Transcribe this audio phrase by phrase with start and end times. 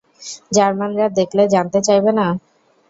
[0.51, 2.27] জার্মানরা দেখলে জানতে চাইবে না?